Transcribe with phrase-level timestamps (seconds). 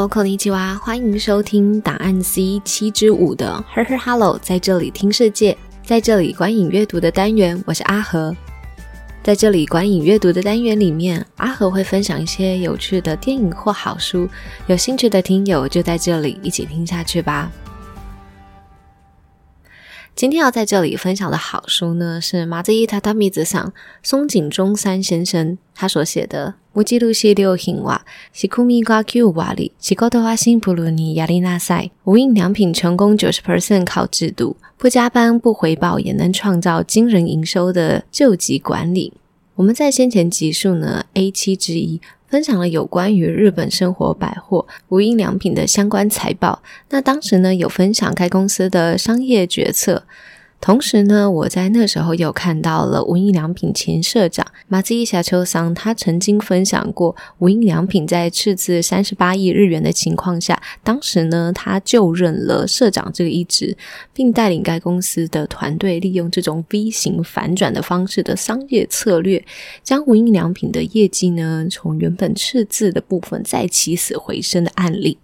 [0.00, 5.54] Hello，こんにちは，欢迎收听档案 C 七之五的 Her Her Hello，在这里听世界，
[5.84, 8.34] 在这里观影阅读的单元，我是阿和。
[9.22, 14.26] 在这里观影阅读的单元里面，阿和会分享一些有趣的电影或好书，
[14.66, 17.52] 有兴趣的听友就在这里一起听下去吧。
[20.14, 39.13] 今天要在这里分享的好书呢，是麻子伊塔达米子上松井中三先生他所写的《 无记录系六品瓦西库米瓜 Q 瓦里西高德华辛普鲁尼亚利纳赛无印良品成功九十 percent 靠制度，不加班不回报也能创造惊人营收的救急管理。
[39.55, 41.99] 我们在先前集数呢 A 七之一。
[42.27, 46.63] 分享了有关于日本生活百货无印良品的相关财报。
[46.89, 50.05] 那当时呢，有分享该公司的商业决策。
[50.61, 63.75] 同时呢，我在那时候又看到了无印良品前社长马自伊夏秋桑，他曾经分享过无印良品在赤字三十八亿日元的情况下，当时呢他就任了社长这个一职，
[64.13, 69.43] 并带领该公司的团队利用这种 V 型反转的方式的商业策略，
[69.83, 75.17] 将无印良品的业绩呢从原本赤字的部分再起死回生的案例。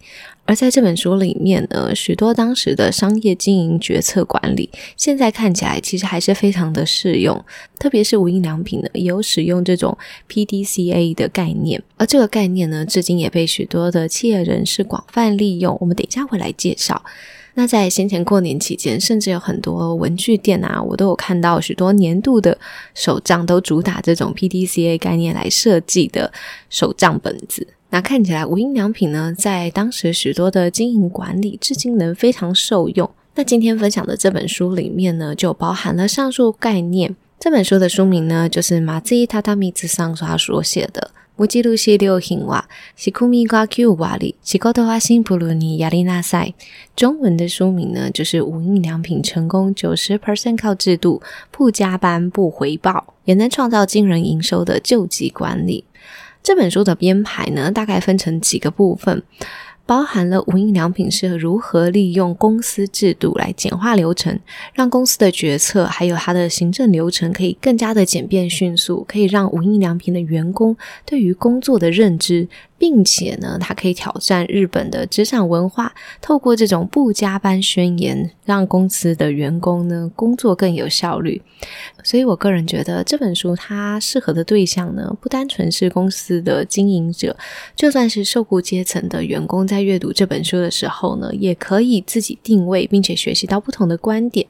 [0.47, 7.43] 而在这本书里面呢，许多当时的商业经营决策管理，现在看起来其实还是非常的适用。
[7.77, 9.95] 特别是无印良品呢，也有使用这种
[10.29, 15.77] PDCA 的概念，而这个概念呢，至今也被许多的企业人士广泛利用。
[15.81, 17.03] 我们等一下会来介绍。
[17.55, 22.57] 那在先前过年期间，甚至有很多文具店啊，我都有看到许多年度的
[22.93, 26.31] 手账都主打这种 PDCA 概念来设计的
[26.69, 27.67] 手账本子。
[27.89, 33.09] 那看起来无印良品呢，在当时许多的经营管理，至今能非常受用。
[33.35, 37.15] 那今天分享的这本书里面呢，就包含了上述概念。
[37.39, 46.55] 这本书的书名呢，就是马自伊塔塔米兹桑所所写的《无记录系六品瓦西库米瓜 Q 瓦里西高德华辛普鲁尼亚利纳赛》。
[46.95, 51.21] 中文的书名呢，就是无印良品成功九十 percent 靠制度，
[51.51, 55.83] 不加班不回报，也能创造惊人营收的救济管理。
[56.47, 59.21] 这本书的编排呢，大概分成几个部分，
[59.85, 64.39] 包含了无印良品是如何利用公司制度来简化流程，
[64.73, 72.47] 让公司的决策还有它的行政流程可以更加的简便迅速，可以让无印良品的员工对于工作的认知。
[72.77, 81.41] 并且呢，它可以挑战日本的职场文化，透过这种不加班宣言，让公司的员工呢工作更有效率。
[82.03, 87.35] 所以我个人觉得这本书它适合的对象呢，不单纯是公司的经营者，
[87.75, 94.47] 就算是受雇阶层的员工，在阅读这本书的时候呢，也可以自己定位，并且学习到不同的观点。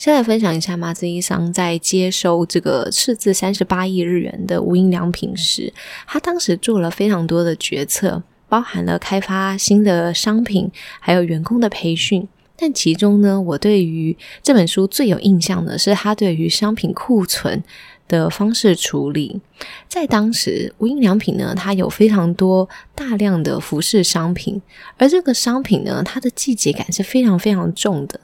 [0.00, 5.70] 先来分享一下马自伊桑在接收这个斥资三十八亿日元的无印良品时，
[6.06, 12.26] 他当时做了非常多的决策，包含了开发新的商品，还有员工的培训。
[12.56, 17.62] 但其中呢，我对于这本书最有印象的是他对于商品库存。
[18.10, 19.40] 的方式处理，
[19.88, 24.60] 在当时无印良品呢，它有非常多大量的服饰商品，
[24.96, 28.18] 而这个商品呢，它的季节感是非常非常重的。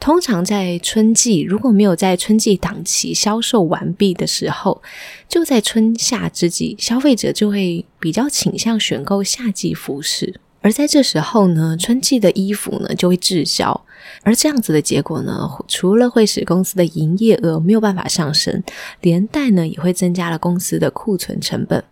[0.00, 4.82] 通常在春季，如果没有在春季档期销售完毕的时候，
[5.28, 10.40] 就在春夏之际，消费者就会比较倾向选购夏季服饰。
[10.66, 13.84] 而在这时候呢，春季的衣服呢就会滞销，
[14.24, 18.64] 而这样子的结果呢，除了会使公司的营业额没有办法上升，
[19.00, 21.84] 连带呢也会增加了公司的库存成本。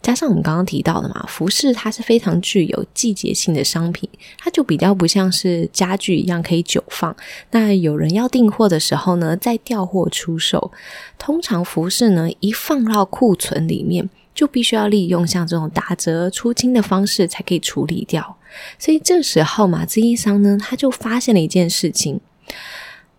[0.00, 7.14] 加上我们刚刚提到的嘛，服饰它是非常具有季节性的商品，它就比较不像是家具一样可以久放。
[7.50, 10.72] 那有人要订货的时候呢，再调货出售。
[11.18, 14.08] 通常服饰呢一放到库存里面。
[14.34, 18.36] 就必须要利用像这种打折出清的方式才可以处理掉，
[18.78, 22.20] 所以这时候马自伊桑呢，他就发现了一件事情。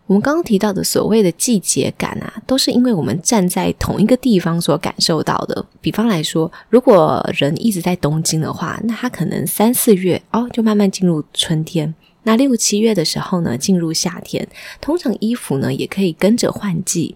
[0.05, 5.65] 我们刚刚提到的所谓的季节感啊，都是因为我们站在同一个地方所感受到的。
[5.79, 14.45] 比方来说，如果人一直在东京的话，那他可能三四月哦就慢慢进入春天，那六七月的时候呢进入夏天，
[14.81, 17.15] 通常衣服呢也可以跟着换季。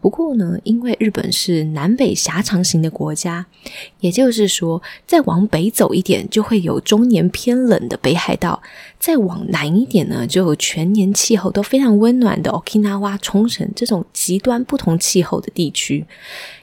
[0.00, 3.46] 不过呢，因为日本是南北狭长型的国家，
[4.00, 8.60] 也就是说，再往北走一点就会有终年偏冷的北海道；
[9.00, 16.06] 再往南一点呢，就有全年气候都非常温暖的 Okinawa 冲绳这种极端不同气候的地区。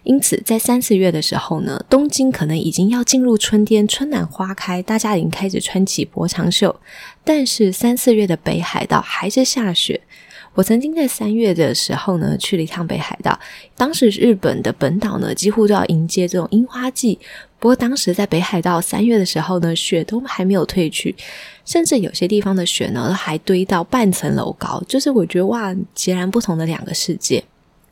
[0.03, 6.69] 因此，在三四月的时候呢，东京可能已经要进入春天，春暖花开，大家已经开始穿起薄长袖；
[7.23, 10.01] 但是三四月的北海道还是下雪。
[10.55, 13.37] 我曾经在三月的时候呢，去了一趟北海道。
[13.75, 17.17] 当时日本的本岛呢，几乎都要迎接这种樱花季。
[17.59, 21.15] 不过当时在北海道三月的时候呢，雪都还没有退去，
[21.65, 27.43] 甚至有些地方的雪呢还堆到半层楼高，就是我觉得哇，截然不同的两个世界。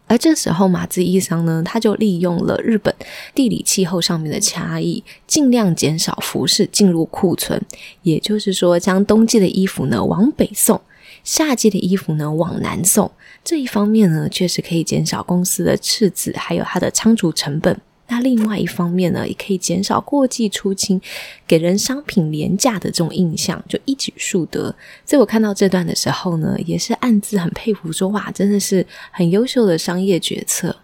[0.07, 2.93] 而这时候，马自伊桑呢，他就利用了日本
[3.33, 7.61] 地理气候上面的差异，尽量减少服饰进入库存。
[8.01, 10.81] 也就是说，将冬季的衣服呢往北送，
[11.23, 13.11] 夏季的衣服呢往南送。
[13.43, 17.79] 这一方面呢，确实可以减少公司的赤字，还有它的仓储成本。
[18.07, 21.01] 那另外一方面呢，也可以减少过季出清，
[21.47, 24.75] 给人商品廉价的这种印象，就一举数得。
[25.05, 30.75] 所以我看到这段的时候呢，也是暗自很佩服，说哇，真的是很优秀的商业决策。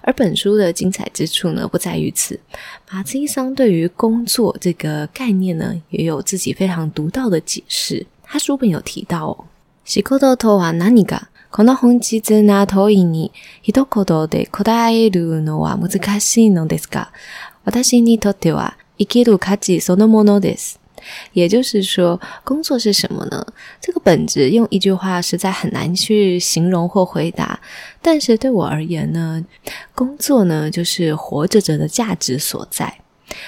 [0.00, 2.40] 而本书的精彩之处呢，不在于此。
[2.90, 8.06] 马自伊桑对于工作这个概念呢，也有自己非常独到的解释。
[8.22, 9.44] 他书本有提到哦，
[9.85, 11.29] 仕事とは何か。
[11.51, 17.11] この本質な問いに一言で答えるのは難しいのですが、
[17.65, 20.79] 私にとっては生きる価値そのものです。
[21.33, 23.45] 也就是说，工作是什么呢？
[23.81, 27.59] 这个本质用一句话实在很难去形容或回答。
[28.01, 29.43] 但是对我而言呢，
[29.93, 33.01] 工作呢就是活着者的价值所在。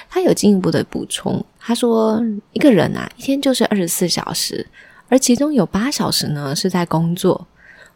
[0.10, 2.22] 他有进一步的补充，他说：
[2.52, 4.68] 一个人啊，一天就是二十四小时，
[5.09, 7.47] 而其中有八小时呢是在工作。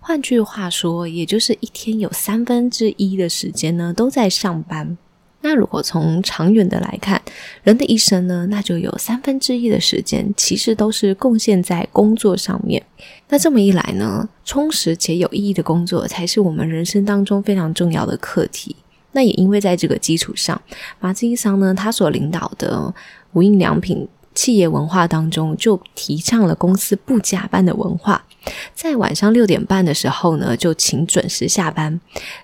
[0.01, 4.99] 换句话说，也就是一天有三分之一的时间呢都在上班。
[5.43, 7.21] 那如果从长远的来看，
[7.65, 12.83] 人的一生呢，那就有三分之一的时间其实都是贡献在工作上面。
[13.29, 18.77] 那这么一来呢，充实且有意义的工作才是我们人生当中非常重要的课题。
[19.13, 20.61] 那也因为在这个基础上，
[20.99, 22.95] 马自伊桑呢，他所领导的
[23.33, 24.09] 无印良品。
[24.35, 28.25] 企业文化当中就提倡了公司不加班的文化，
[28.75, 32.01] 在晚上六点半的时候呢，就请准时下班。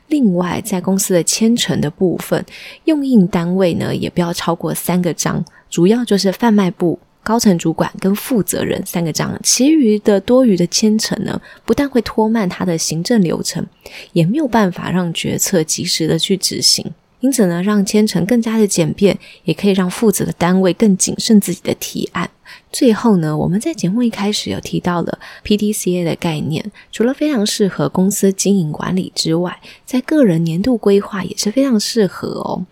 [0.08, 2.44] 另外，在公司的签呈的部分，
[2.84, 13.66] 用印单位呢也不要超过三个章，主要就是贩卖部、高层主管跟负责人三个章，其余的多余的签呈呢，不但会拖慢他的行政流程，
[14.12, 16.92] 也没有办法让决策及时的去执行。
[17.20, 22.30] 因此呢，让签程更加的简便，也可以让负责的单位更谨慎自己的提案。
[22.72, 32.64] 最后呢，我们在节目一开始有提到了 PDCA 的概念，除了非常适合公司经营管理之外，在个人年度规划也是非常适合哦。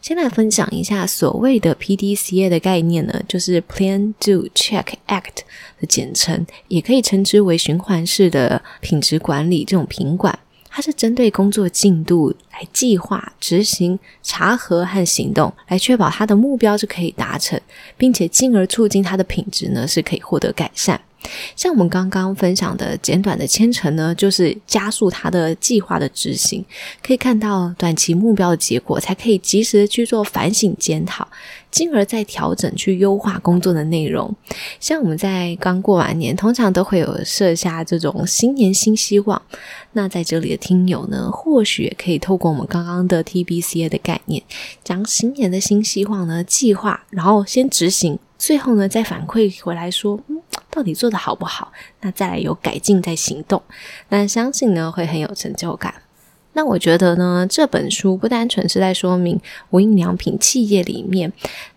[0.00, 5.42] 先来分享一下所谓的 PDCA 的概念呢，就是 Plan、Do、Check、Act
[5.80, 10.38] 的简称，也可以称之为循环式的品质管理这种品管。
[10.76, 17.60] 它是针对工作进度来计划、执行、查核和行动，来确保它的目标是可以达成，
[17.96, 21.00] 并且进而促进它的品质呢是可以获得改善。
[21.56, 26.64] 像我们刚刚分享的简短的千程呢，就是加速它的计划的执行，
[27.02, 31.26] 可以看到短期目标的结果，才可以及时的去做反省检讨，
[31.70, 34.34] 进而再调整去优化工作的内容。
[34.80, 39.40] 像我们在刚过完年，通常都会有设下这种新年新希望。
[39.92, 44.42] 那在这里的听友呢，或许也可以透过我们刚刚的 TBCA 的概念，
[44.82, 50.18] 将新年的新希望呢计划，然后先执行，最后呢再反馈回来说，
[50.74, 51.72] 到底做的好不好？
[52.00, 53.62] 那再来有改进再行动，
[54.08, 55.94] 那相信呢会很有成就感。
[56.56, 61.32] 那我觉得呢这本书不单纯是在说明无印良品企业里面，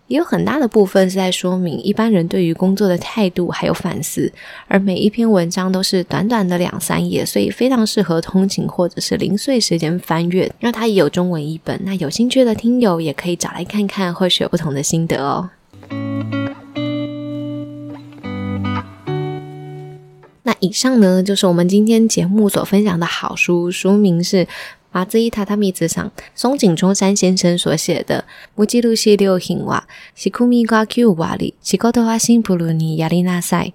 [0.08, 4.32] 也有很大的部分是在说明一般人对于工作的态度还有反思。
[4.68, 10.52] 而每一篇文章都是短短的两三页，所以非常适合通勤或者是零碎时间翻阅。
[10.60, 15.50] 那它也有中文译本，那有兴趣的听友也可以找来看看，或许有不同的心得哦。
[20.48, 24.48] 那以上呢，就是我们今天节目所分享的好书，书名是
[24.94, 28.24] 麻子一榻榻米子上松井中山先生所写的
[28.56, 29.86] 《无记录系六行哇
[30.16, 33.66] 西库米瓜 Q 瓦里西高德华辛普鲁尼亚利纳塞》。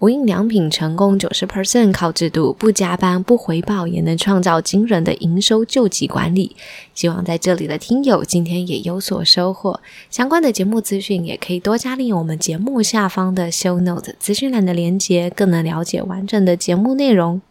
[0.00, 6.56] 无印良品成功九十 percent 靠制度，不加班不回报也能创造惊人的营收救急管理。
[6.94, 9.82] 希望在这里的听友今天也有所收获。
[10.08, 17.42] 相关的节目资讯也可以多加利用我们节目下方的 show note 资讯栏的连接，更能了解完整的节目内容。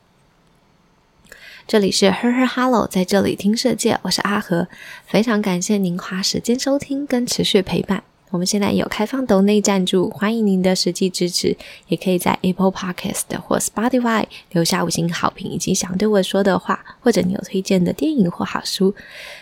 [1.67, 4.67] 这里是 Her Her Hello，在这里听世界，我是阿和，
[5.05, 8.01] 非常感谢您花时间收听跟持续陪伴。
[8.29, 11.55] 我们现在有开放抖内赞助，欢迎您的实际支持，
[11.87, 18.93] 也可以在 Apple Podcast 或 Spotify 留下五星好评以及想对我说的话，或者你有推荐的电影或好书，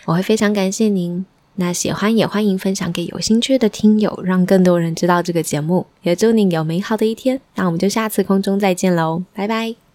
[0.06, 1.24] 我会非常感谢您。
[1.60, 5.86] 那喜欢也欢迎分享给有兴趣的听友，让更多人知道这个节目。
[6.02, 7.40] 也祝您有美好的一天。
[7.56, 9.87] 那我们就下次空中再见喽，拜拜。